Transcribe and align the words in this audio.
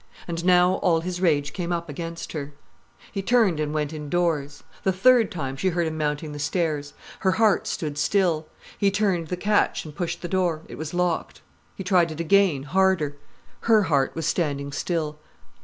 And 0.27 0.43
now 0.43 0.77
all 0.77 1.01
his 1.01 1.21
rage 1.21 1.53
came 1.53 1.71
up 1.71 1.87
against 1.87 2.31
her. 2.31 2.53
He 3.11 3.21
turned 3.21 3.59
and 3.59 3.71
went 3.71 3.93
indoors. 3.93 4.63
The 4.81 4.91
third 4.91 5.29
time, 5.31 5.55
she 5.55 5.69
heard 5.69 5.85
him 5.85 5.95
mounting 5.95 6.31
the 6.31 6.39
stairs. 6.39 6.95
Her 7.19 7.33
heart 7.33 7.67
stood 7.67 7.99
still. 7.99 8.47
He 8.79 8.89
turned 8.89 9.27
the 9.27 9.37
catch 9.37 9.85
and 9.85 9.93
pushed 9.95 10.23
the 10.23 10.27
door—it 10.27 10.75
was 10.75 10.95
locked. 10.95 11.41
He 11.75 11.83
tried 11.83 12.09
it 12.11 12.19
again, 12.19 12.63
harder. 12.63 13.15
Her 13.59 13.83
heart 13.83 14.15
was 14.15 14.25
standing 14.25 14.71
still. 14.71 15.19